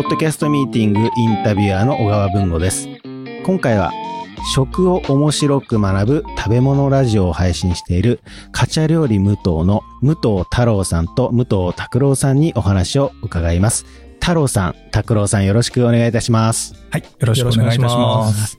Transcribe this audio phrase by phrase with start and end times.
[0.00, 2.88] ポッドキャストミーティングインタビュアーの小川文吾です。
[3.44, 3.92] 今回は、
[4.54, 13.84] 食を面白く学ぶ食べ物ラジオを配信している、カチャ料理無糖の武藤太郎さんと武藤拓郎さんにお話を伺います。
[14.20, 16.74] 太郎さん、拓郎さんよろしくお願いいたします。
[16.90, 17.02] はい。
[17.02, 18.58] よろしくお願いいたします。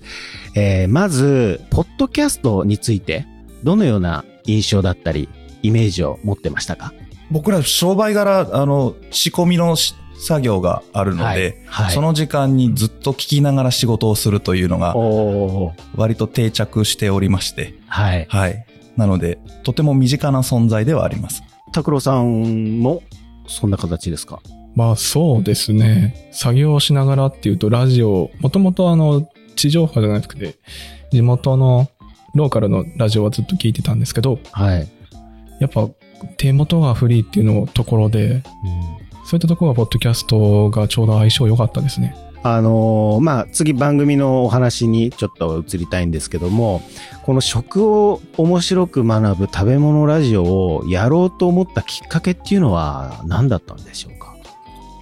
[0.53, 3.25] えーまず、ポッドキャストについて、
[3.63, 5.27] どのような印象だったり、
[5.63, 6.93] イメージを持ってましたか？
[7.31, 14.95] 僕ら商売柄、あの、仕込みのし作業があるので、はいはいその時間にずっと聞きながら仕事をするというのが、
[15.95, 18.25] 割と定着しておりまして、はい。
[18.29, 18.65] はい。
[18.97, 21.43] なので、とても身近な存在ではあります。
[21.71, 23.01] 拓郎さんも、
[23.47, 24.41] そんな形ですか？
[24.75, 26.29] まあそうですね。
[26.31, 30.55] 作業をしながらっていうと、ラジオ、もともとあの、地上波じゃなくて、
[31.11, 31.89] 地元の
[32.35, 34.87] ローカルのラジオはずっと聞いてたんですけど、はい。
[35.59, 35.89] やっぱ
[36.37, 38.43] 手元がフリーっていうのところで、
[39.31, 42.17] そういったところがポッドキャストがちょうど相性良かったですね。
[42.43, 46.81] あのーまあ、次番組のお話にちょっと移りたいんですけども、
[47.23, 54.35] この食を面白く学ぶ食べ物ラジオをやろうと思ったきっかけっていうのは何だったんでしょうか？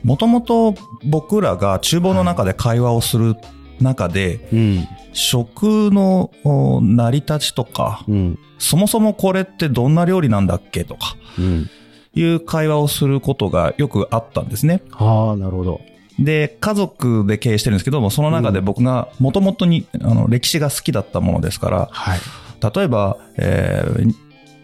[0.04, 3.36] もともと僕らが厨房の中で会話をする
[3.82, 4.88] 中で、うん。
[5.12, 8.40] 食のお成り立ちとか、うん。
[8.60, 11.70] そもそもこれってどんな料理なんだっけとか、うん。
[12.14, 14.82] いう会話をすることがよくあったんですね。
[14.92, 15.82] はあ、なるほど。
[16.18, 22.20] で、家族で経営してるんですけども、その中で僕がもともとに、あの、歴史が好きだったものですから、はい。
[22.76, 24.16] 例えば、えー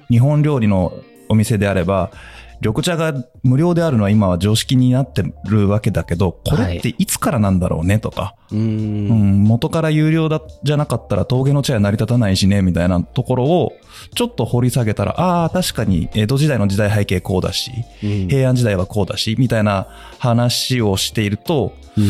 [0.09, 0.93] 日本料理の
[1.29, 2.11] お店であれば、
[2.61, 8.57] 緑茶が無料であるのは今は常識になってるわけだけど、これっていつからなんだろうねとか、うー。
[8.57, 13.73] うんん、元から有料だ、じゃなかったら峠の茶屋成り立たないしね、みたいなところを、
[14.15, 17.71] ちょっと掘り下げたら、ああ、確かに江戸時代の時代背景こうだし、
[18.03, 19.87] うん平安時代はこうだし、みたいな
[20.19, 22.05] 話をしていると、うん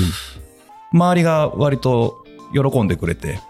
[0.93, 2.23] 周りが割と
[2.53, 3.41] 喜んでくれて、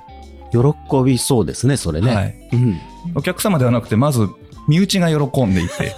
[0.51, 2.15] 喜びそうですね、それね。
[2.15, 2.49] はい。
[2.53, 2.81] うん。
[3.13, 4.27] お客様ではなくて、まず、
[4.67, 5.95] 身内が喜んでいて。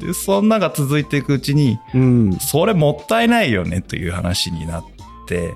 [0.04, 2.36] で、そんなが続いていくうちに、うん。
[2.40, 4.84] それもったいないよねという話になっ
[5.26, 5.54] て、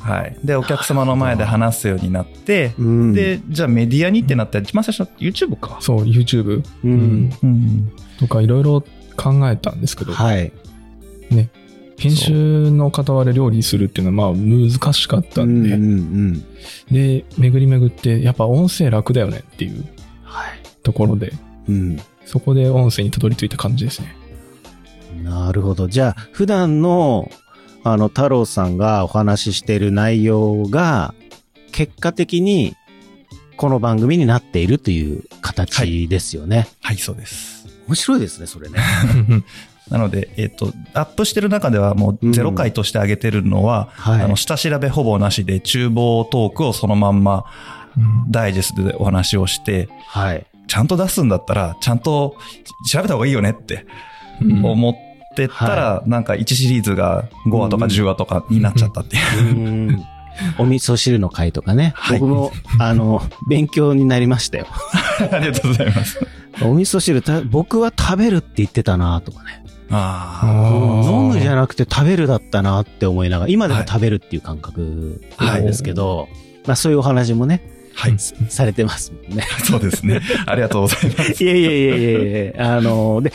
[0.00, 0.36] はい。
[0.44, 5.78] で、お客様の前で話すようになって、うん、で、じゃあメディアにってなって、一番最初 YouTube か。
[5.80, 6.92] そう、YouTube ううん
[7.28, 7.32] ん。
[7.42, 7.92] うん。
[8.18, 8.82] とかいろいろ
[9.16, 10.52] 考えたんですけど、はい。
[11.30, 11.48] ね。
[11.98, 16.44] 編集の傍ら料理するっていうのはまあ難しかったんで、うんうんうん。
[16.90, 19.84] で、巡り巡って、やっぱ音声楽だよねっていう
[20.24, 20.60] はい。
[20.82, 21.32] ところで、
[21.68, 22.00] うん。
[22.24, 24.16] そこで音声にたどり着いた感じですね。
[25.22, 25.88] なるほど。
[25.88, 27.30] じゃあ、普段の、
[27.84, 31.14] あの、太郎さんがお話ししている内容が、
[31.72, 32.74] 結果的に、
[33.56, 36.66] この番組になっているという形ですよね。
[36.82, 37.66] はい、そうです。
[37.86, 38.78] 面白いですね、それね。
[39.90, 47.44] なので、えっ、と、アップしてる中ではもうゼロ回として上げてるのは、はいあの、下調べほぼなしで、厨房トークをそのまんま、
[47.96, 50.46] うんダイジェストでお話をして、はい。
[50.66, 52.36] ちゃんと出すんだったら、ちゃんと
[52.90, 53.86] 調べた方がいいよねって
[54.40, 54.94] うん思っ
[55.36, 59.20] てたら、なんか1シリーズが5話とか10話とかになっちゃったってい
[59.50, 59.56] う。
[59.56, 60.04] うん
[60.58, 61.92] お味噌汁の回とかね。
[61.94, 64.66] はい僕も、あの、勉強になりましたよ。
[65.30, 66.18] ありがとうございます。
[66.60, 69.64] お味噌汁た、僕は食べるって言ってたなとかね。
[69.90, 76.28] ああー飲むじゃなくて食べるだったなって思いながら、今でも食べるっていう感覚なんですけど、
[76.66, 77.62] まあそういうお話もね、
[77.96, 78.16] あ、はい。
[78.18, 79.44] されてますもんね。
[79.62, 80.20] そうですね。
[80.46, 81.44] ありがとうございます。
[81.44, 82.02] いやいやいやい
[82.32, 83.32] やいやあの、で、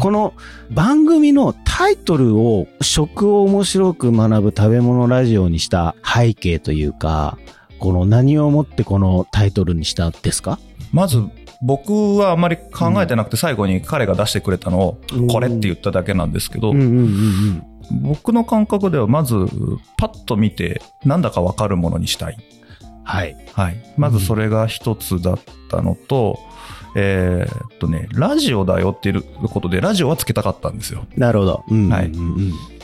[0.00, 0.32] この
[0.70, 7.38] 番組のタイトルを食を面白く学ぶ食べ物ラジオにした背景というか、
[7.78, 10.58] この何をもってこのタイトルにしたですか？
[10.92, 11.22] まず、
[11.62, 15.00] 僕はあまり考えてなくて、最後に彼が出してくれたのを、
[15.30, 16.72] これって言っただけなんですけど、
[18.02, 19.34] 僕の感覚ではまず、
[19.98, 22.36] パッと見て、なんだかわかるものにしたい。
[23.04, 23.36] はい。
[23.52, 23.76] はい。
[23.96, 25.38] まずそれが一つだっ
[25.70, 26.38] たのと、
[26.96, 31.06] えーっとね、ラジオだよっていうことで、ラジオはつけたかったんですよ。
[31.16, 31.64] なるほど。
[31.68, 32.06] うんうんうんうんはい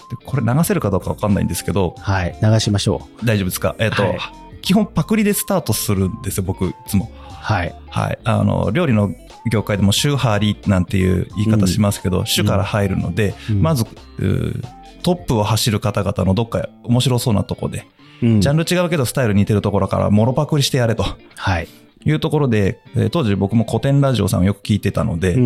[0.08, 2.38] でこれ流せるかどうかわかんないんですけど、はい。
[2.40, 3.26] 流しましょう。
[3.26, 3.75] 大丈夫ですか？
[3.81, 4.19] えーっと、はい
[4.62, 7.11] 基本パクリでスタートするんですよ、僕、いつも。
[7.46, 7.75] はい。
[7.90, 8.19] はい。
[8.25, 9.14] あの、料理の
[9.52, 13.84] 業界でも週張りなんていう言い方しますけど、週から入るので、うんまず、
[15.04, 17.87] トップを走る方々のどっか面白そうなとこで、
[18.20, 21.04] うんジャンル違うけどスタイル似てるところから、もろパクリしてやれと
[21.37, 21.69] はい。
[22.04, 25.37] いうところで、えー当時僕も古典ラジオさんをよく聞いてたので。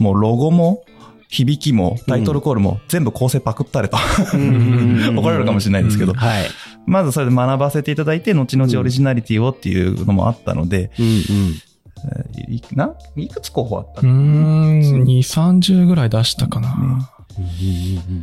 [0.00, 0.82] もうロゴも、
[1.28, 3.96] 響きも、タイトルコールも全部構成パクったれと。
[3.96, 6.44] 怒られるかもしれないですけど、はい。
[6.86, 11.14] まずそれで学ばせていただいて、後々オリジナリティをっていうのもあったので、うんうん。
[11.16, 14.02] えーいないくつ候補あった？
[14.02, 17.10] うん、2、30ぐらい出したかな。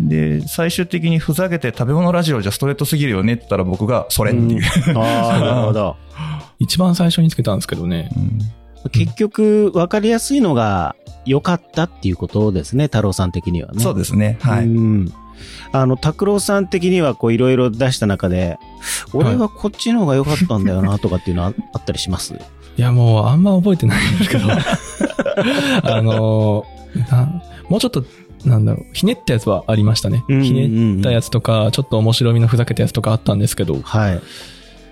[0.01, 4.61] で、最終的にふざけて食べ物ラジオじゃストレートすぎるよねって言ったら僕がそれっていう。
[4.97, 5.97] ああ、なるほど。
[6.59, 8.09] 一番最初につけたんですけどね。
[8.15, 8.39] うん
[8.91, 10.95] 結局、わかりやすいのが
[11.25, 13.81] 良かったっていうことですね、太郎さん的にはね。
[13.83, 14.37] そうですね。
[14.41, 14.65] はい。
[14.65, 15.13] うん
[15.73, 18.59] あの、拓郎さん的にはこういろいろ出した中で、
[19.13, 22.35] 俺はこっちの方が良かったんだよなとかっていうのはあったりします？
[22.35, 22.37] い
[22.81, 24.47] や、もうあんま覚えてないんですけど。
[25.83, 26.65] あの
[27.67, 28.05] もうちょっと、
[28.45, 30.23] なんだろう、ひねったやつはありましたね。
[30.29, 34.21] うんうんうんひねったやつとか、ちょっと面白みのふざけたやつとかあったんですけど、はい。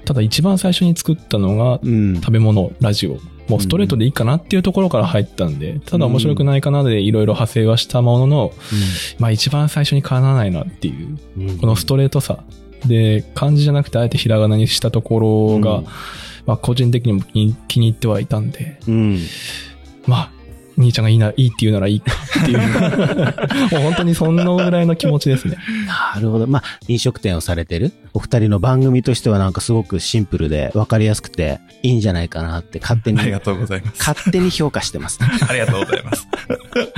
[0.06, 2.16] ただ一番最初に作ったのが、うん。
[2.16, 3.20] 食べ物、ラジオ。
[3.48, 8.54] もうストレートでいいかなっていうところから入ったんで、ただ面白くないかなでいろいろ派生はしたものの、
[9.20, 12.44] まあ一番最初にかなわないなっていう、うんこのストレートさ。
[12.86, 15.86] で、漢字じゃなくてあえてひらがなにしたところが、うん
[16.46, 19.20] まあ個人的にも気に気に入ってはいたんで、うん。
[20.08, 20.32] まあ、
[20.82, 22.12] 兄ちゃんがいいな、いいって言うならいいか
[22.42, 22.60] っていう。
[23.72, 25.58] もう本当にそんなぐらいの気持ちですね。
[25.88, 26.48] なるほど。
[26.48, 27.94] まあ、飲食店をされてる？
[28.14, 34.00] お二人の番組としてはなんかすごくシンプルで分かりやすくていいんじゃないかなって勝手にあ、りがとうございます。
[34.00, 35.20] 勝手に評価してます。
[35.48, 36.28] ありがとうございます。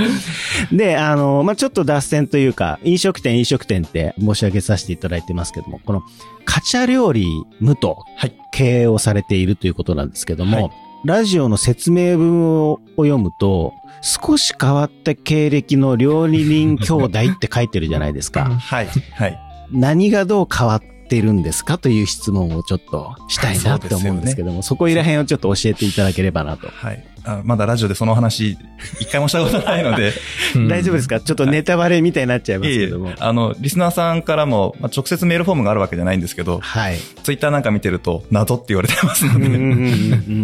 [0.75, 6.03] で、あの、まあ、ちょっと脱線というか、飲食店飲食店って申し上げさせていただいてますけども、この、
[6.45, 7.25] カチャ料理
[7.59, 8.33] 無とはい。
[8.51, 10.71] 経営をされているということなんですけども、はい
[11.05, 18.45] ラジオの説明文を読むと、少し変わった経歴の料理人兄弟って書いてるじゃないですか。
[18.59, 18.87] はい。
[19.13, 19.39] はい。
[19.71, 26.67] 何がどう変わってるんですかという質問をちょっとしたいなって思うんですけども、そこいら辺をちょっと教えていただければなと。
[26.69, 27.03] はい。
[27.25, 28.57] あまだラジオでその話、
[28.99, 30.13] 一回もしたことないので、
[30.55, 31.19] うん大丈夫ですか？
[31.19, 33.11] ちょっとネタバレみたいになっちゃいますけども。
[33.19, 36.97] あの、リスナーさんからも、まあ、直接メールフォームがあるわけじゃないんですけど、はい。
[37.23, 39.75] ツイッターなんか見てると、謎って言われてますので、うんうんうんう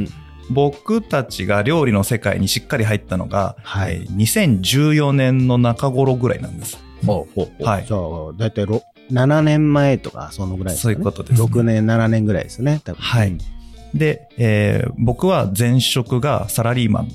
[0.01, 0.09] ん
[0.49, 6.77] 僕たちが料理の世界にしっかり入ったのが、はいえー2014年の中頃ぐらいなんです。
[7.05, 7.63] ほうほう。
[7.63, 8.65] はいじゃあ、だいたい
[9.11, 10.95] 7年前とか、そのぐらいですか、ね。
[10.95, 12.81] そういうことですね6年、7年ぐらいですね。
[12.83, 13.37] 多分はい。
[13.93, 17.09] で、えー僕は前職がサラリーマン、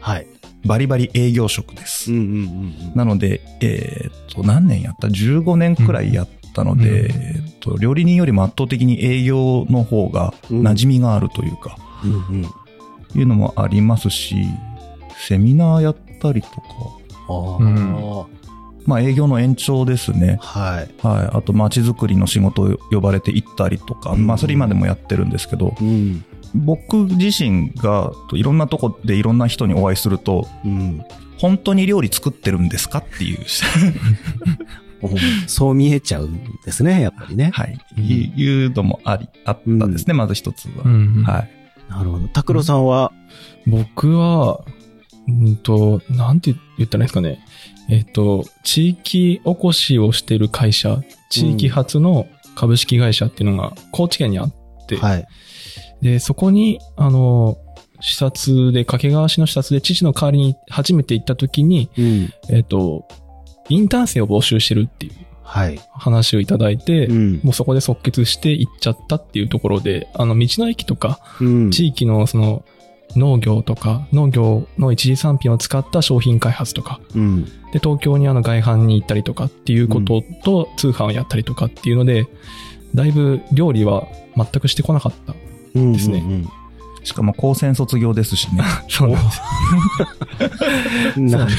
[0.00, 0.26] はい。
[0.64, 2.12] バリバリ営業職です。
[2.12, 2.92] うんうんうんうん。
[2.94, 12.50] なので、えーっと、何年やった ?15 年くらいやったので、うんえーっと、料理人よりも圧倒的に営業の方が馴染みがあるというか、うんうん
[13.14, 14.36] いうのもありますし、
[15.16, 16.56] セミナーやったりとか、
[17.28, 18.26] あーうん
[18.86, 20.38] まあ営業の延長ですね。
[20.40, 20.94] はい。
[21.04, 21.36] はい。
[21.36, 26.24] あと街づくりの仕事を呼ばれて行ったりとか、うんまあそれ今でもやってるんですけど、うん。
[26.54, 31.04] 僕自身がいろんなとこでいろんな人にお会いすると、うん。
[31.38, 33.38] 本当に料理作ってるんですかっていう、
[35.46, 37.50] そう見えちゃうんですね、やっぱりね。
[37.52, 37.78] はい。
[37.98, 40.84] いいうのもあり、あったですね、まず一つは。
[40.84, 41.50] うんはい。
[41.88, 42.28] なるほど。
[42.28, 43.12] 拓郎さんは、
[43.66, 44.64] 僕は、
[45.28, 47.44] うんと、なんて言ったらいいですかね。
[47.88, 51.00] えっ、と、地域おこしをしてる会社、
[51.30, 54.52] 地域発の株式会社っていうのが高知県にあっ
[54.88, 55.26] て、はい。
[56.02, 57.58] で、そこに、あの、
[58.00, 62.30] 視察で、掛川市の視察で父の代わりに初めて行った時に、うん。
[62.50, 63.06] えっ、と、
[63.68, 65.25] インターン生を募集してるっていうはい。
[65.92, 67.40] 話をいただいて、うん。
[67.42, 71.70] もうそこで即決して行っちゃったっていうところで、あの、道の駅とか、うん。
[71.70, 72.64] 地域のその、
[73.14, 77.44] 農業とか、農業の一次産品を使った商品開発とか、うん。
[77.72, 82.26] で、東京にあの外販に行ったりとかっていうことと、通販をやったりとかっていうので、
[82.94, 84.06] だいぶ料理は
[84.36, 85.34] 全くしてこなかった。
[85.74, 85.92] うん。
[85.92, 86.48] ですねうん
[87.06, 88.64] しかも高専卒業ですしね。
[88.90, 89.40] そうなんです。
[91.16, 91.26] うん。
[91.28, 91.52] なる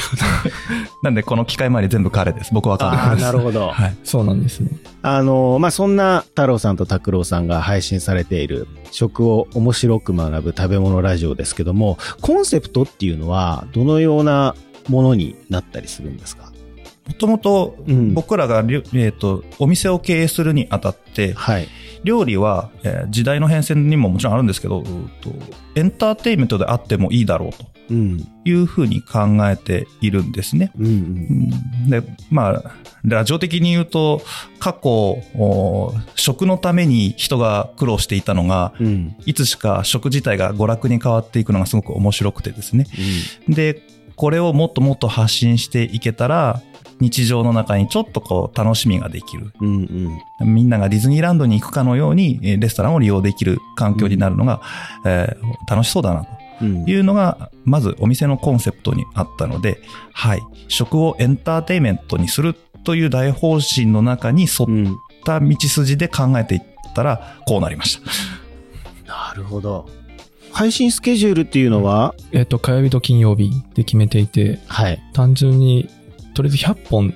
[1.02, 2.52] なんでこの機会まで全部彼です。
[2.52, 3.24] 僕は彼ああ、です。
[3.24, 3.68] なるほど。
[3.72, 3.96] はい。
[4.04, 4.70] そうなんですね。
[5.02, 14.54] あの、まあ、そんな太郎さんと拓郎さんが配信されている食を面白く学ぶ食べ物ラジオですけども、コンセプトっていうのはどのような
[14.88, 16.52] ものになったりするんですか？
[17.08, 21.68] もともとうん僕らがりょ、えっ、と、お店を経営するにあたって、はい。
[22.04, 25.30] 料理は、えー時代の変遷にももちろんあるんですけど、うーと
[25.74, 28.28] エンターテインメントであってもいいだろうとうん。
[28.44, 30.72] いうふうに考えているんですね。
[30.78, 30.92] うんうん。
[30.92, 32.74] うんで、まあ、
[33.04, 34.22] ラジオ的に言うと、
[34.58, 39.16] 過去、お食のために人が苦労していたのが、うん。
[39.24, 42.86] いつしか食自体が娯楽に変わっていくのがすごく面白くてですね。
[43.48, 43.82] で、
[44.18, 46.60] これをもっともっと発信していけたら、
[47.00, 49.52] 日常の中にちょっとこう楽しみができる。
[49.60, 50.54] うんうん。
[50.54, 54.60] みんながディズニーランドに行くかのように、えーレストランを利用できる環境になるのが、
[55.06, 56.26] えー楽しそうだな
[56.60, 59.78] うんというのが、まずお店のコンセプトにあったので、
[60.12, 60.42] はい。
[60.66, 64.84] 食をエンターテインメントにするという大方針の中に沿うん。
[64.92, 66.62] った道筋で考えていっ
[66.94, 68.10] たら、こうなりました。
[69.06, 69.88] なるほど。
[70.58, 75.00] 配信スケジュールっていうのは、えっ、と、火曜日と金曜日で決めていて、はい。
[75.12, 75.88] 単純に、
[76.34, 77.14] とりあえず100本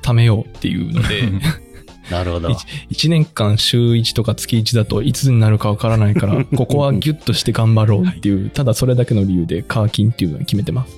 [0.00, 1.22] 貯めようっていうので、
[2.08, 2.50] なるほど。
[2.50, 10.96] 1年間週1とか月1だといつになるかわからないから、 ここはギュッとして頑張ろうっていう、ただそれだけの理由で課金っていうのを決めてます。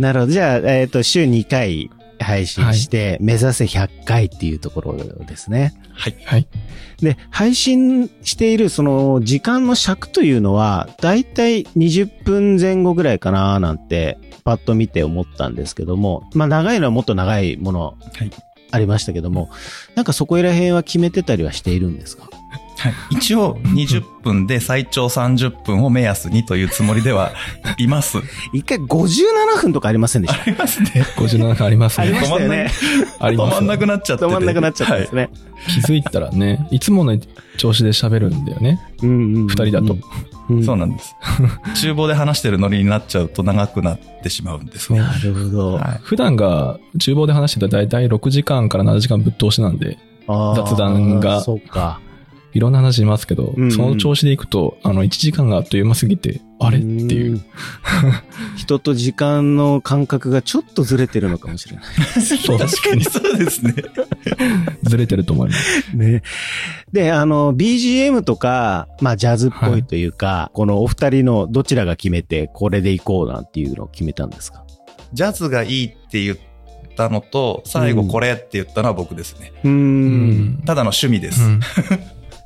[0.00, 0.32] なるほど。
[0.32, 1.88] じゃあ、えっ、と、週2回
[2.20, 5.74] 配信して、目指せ100回っていうところですね。
[5.92, 6.16] はい。
[6.24, 6.46] はい。
[7.00, 17.80] で、配信しているその時間の尺というのは、だいたい20分前後ぐらいかななんて、パッと見て思ったんですけども、まあ長いのはもっと長いもの
[18.14, 18.30] はい。
[18.70, 19.48] ありましたけども、
[19.94, 22.28] なんかそこら辺は決めてたりはしているんですか？
[22.78, 22.94] はい。
[23.10, 27.32] 一応、20分で最長30分を目安にというつもりでは
[27.78, 28.18] います。
[28.52, 30.42] 一回57分とかありませんでした？
[30.42, 30.90] ありますね。
[31.16, 32.24] 57分ありますありねま。
[32.26, 32.70] したよね。
[33.18, 33.54] 止あります。
[33.56, 34.30] まんなくなっちゃってて。
[34.30, 35.30] 止まんなくなっちゃったんですね。
[35.66, 37.18] 気づいたらね、いつもの
[37.56, 38.80] 調子で喋るんだよね。
[39.02, 39.94] うんうんうん二人だと。
[39.94, 41.14] うんそうなんです。
[41.74, 45.00] 厨房で話してるノリになっちゃうと長くなってしまうんですね。
[45.00, 45.72] なるほど。
[45.74, 46.00] はい。
[46.02, 52.00] 普段が厨房で話してたら大体6時間から7時間ぶっ通しなんで、雑談がそうか。
[52.54, 56.78] いろんな話しますけど、うんうんその調子でいくと、あの、1時間があっという間すぎて、あれ？
[56.78, 57.36] っていう。
[57.36, 57.44] ん。
[58.56, 61.84] 人と時間の感覚がちょっとずれてるのかもしれない。
[62.20, 63.74] そう確かにそうですね。
[64.82, 65.96] ずれてると思います。
[65.96, 66.22] ね。
[66.92, 74.64] で、あの、BGM とか、まあ、ジャズっぽいというか、このお二人のどちらが決めて、これでいこうなんていうのを決めたんですか？
[75.12, 76.36] ジャズがいいって言っ
[76.96, 79.52] たのと、最後これって言ったのは僕ですね。
[79.64, 79.70] うー。
[79.70, 80.62] うんん。
[80.64, 81.42] ただの趣味です。
[81.42, 81.60] うん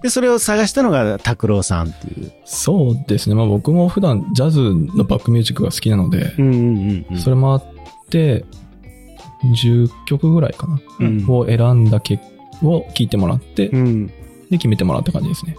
[0.02, 2.32] で、それを探したのが拓郎さんっていう。
[2.44, 3.34] そうですね。
[3.34, 7.18] まあ僕も普段ジャズのバックミュージックが好きなので、うんうんうん。
[7.18, 7.64] それもあっ
[8.10, 8.44] て、
[9.54, 10.80] 10曲ぐらいかな。
[11.00, 12.20] うんを選んだ曲
[12.62, 14.06] を聴いてもらって、うん。
[14.50, 15.56] で、決めてもらった感じですね。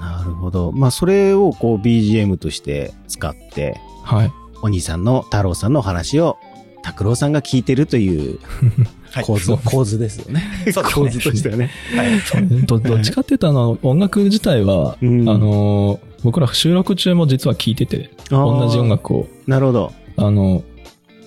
[0.00, 0.72] なるほど。
[0.72, 4.32] まあ、それをこう BGM として使って、はい。
[4.62, 6.38] お兄さんの太郎さんのお話を
[6.82, 8.88] 拓郎さんが聞いてるというはい
[9.22, 10.42] 構図、そう構図ですよね。
[10.72, 11.70] そうですね構図としてはね。
[11.96, 12.66] はい。
[12.66, 18.88] どどっちかっていうと、あの、音楽自体は、うんあのー、僕ら収録中も実は聴いてて、同じ音。
[18.88, 19.92] 楽を、なるほど。
[20.16, 20.62] あの、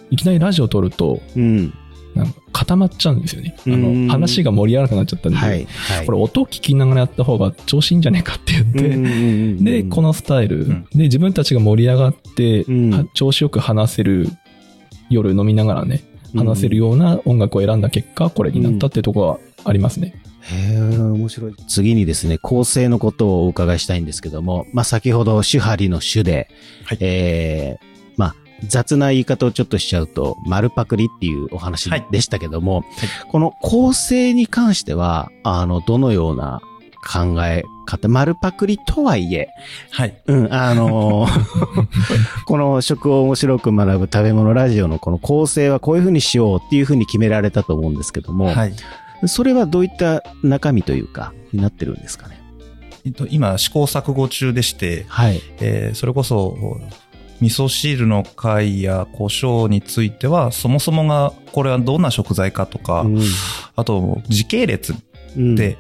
[0.10, 1.74] いきなりラジオ撮ると、うん。
[2.16, 3.56] なんか固まっちゃうんですよね。
[3.58, 5.66] あうんの、話が盛り上がらなくなっちゃったんで、はい。
[5.66, 6.06] はい。
[6.06, 14.28] これ音聞きながらやった方が調子いいんじゃねえかって言って、で、この、のスタイル、うんで、自分たちが盛り上がって、うんは調子よく話せる、
[15.10, 16.04] 夜飲みながらね、
[16.36, 20.16] 話せるような音楽を選んだ結果、これになったっていうところはありますね。
[20.42, 21.56] へえ、面白い。
[21.68, 26.50] 次にですね、構成のことをお伺いしたいんですけども、まあ、先ほど、手張りの手で、
[26.86, 27.86] はいええ
[28.18, 28.36] まあ、
[28.68, 32.84] 雑な言い方をちょっとしちゃうと、丸パクリっていうお話はいでしたけども、
[33.30, 36.62] この構成に関しては、あの、どのような
[37.04, 39.50] 考え方、丸パクリとはいえ、
[39.92, 40.22] はい。
[40.28, 41.88] うん、あのー
[42.46, 48.74] この食を面白く学ぶ食べ物ラジオのこの構成はこういう風にしようっていう風に決められたと思うんですけども、はい。
[49.28, 52.40] それはどういった中身というか、になってるんですかね？
[53.06, 55.42] えっと、今、試行錯誤中でして、はい。
[55.60, 56.56] えーそれこそ、
[57.42, 63.22] 味噌汁の貝や胡椒については、そもそもが、これはどんな食材かとか、うん
[63.76, 64.94] あと、時系列
[65.36, 65.78] うんで、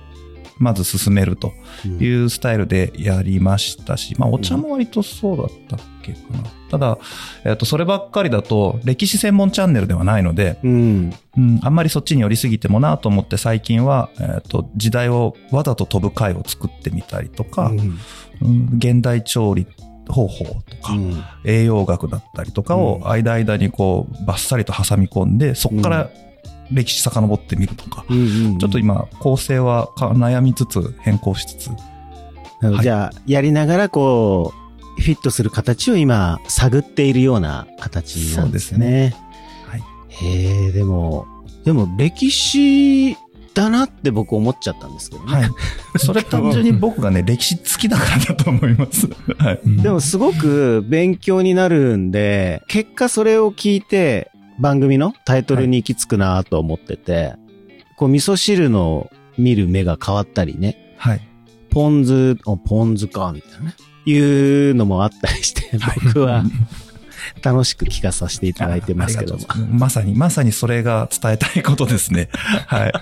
[0.61, 1.53] まず進めると
[1.85, 1.97] うん。
[1.99, 6.43] いうスタイルでやりましたし、まあ、お茶も割とそうだったっけかな。
[6.69, 6.97] ただ、
[7.43, 11.13] えっと、そればっかりだと、歴史専門チャンネルではないので、うん。
[11.37, 17.79] うん、あんまりそっちに寄りすぎてもなと思って最近は、えっと、時代をわざと飛ぶ回を作ってみたりとか、うん。
[17.79, 19.67] うん現代調理
[20.07, 21.23] 方法とか、うん。
[21.45, 23.07] 栄養学だったりとかをうん。
[23.07, 26.09] 間々にこう、バッサリと挟み込んで、そこから
[26.71, 31.75] 歴史遡ってみるとか、うんちょっと今、構成はか悩みつつ、変更しつつ、は
[32.79, 34.53] いじゃあ、やりながらこ
[34.97, 39.15] う、フィットする形を今、探っているような形なんですね。
[39.65, 39.81] はい。
[40.09, 41.25] へえ、でも、
[41.65, 43.17] でも歴史
[43.53, 45.33] だなって僕思っちゃったんですけどね。
[45.33, 45.49] はい。
[45.97, 49.09] それ単純に僕がね、歴史好きだからだと思います。
[49.37, 49.59] はい。
[49.65, 54.30] うんでもすごく勉強になるんで、結果それを聞いて
[54.61, 57.35] 番組のタイトルに行き着くなと思ってて、
[57.97, 61.21] こう味噌汁の見る目が変わったりね、はい。
[61.71, 63.75] ポン酢、あポン酢か、みたいなね。
[64.05, 64.17] い
[64.71, 66.43] うのもあったりして、僕は
[67.43, 69.41] 楽しく聞かさせていただいてますけども。
[69.69, 72.29] まさに、まさにそれが伝えたいことですね。
[72.67, 72.93] はい。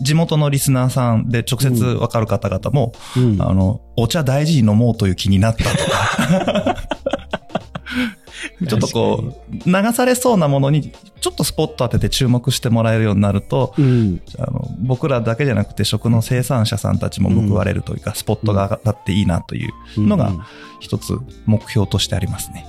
[0.00, 6.76] 地元のリスナーさんで直接わかる方々も、うんあの、お茶大事に飲もうという気になったとか。
[8.66, 14.20] ちょっとこう、流されそうなものに、ちょっとスポット当てて注目してもらえるようになると、うん。
[14.38, 20.40] あの僕らだけじゃなくて食の生産者さんたちも報われるというか、スポットが当たっていいなというのがうん
[20.80, 22.66] 一つ目標としてありますね。